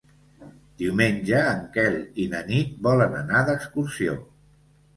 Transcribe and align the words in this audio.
Diumenge 0.81 1.41
en 1.49 1.61
Quel 1.75 1.99
i 2.25 2.27
na 2.33 2.43
Nit 2.49 2.73
volen 2.89 3.17
anar 3.23 3.45
d'excursió. 3.53 4.21